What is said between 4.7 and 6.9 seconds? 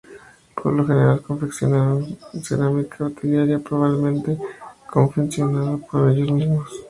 confeccionado por ellos mismos.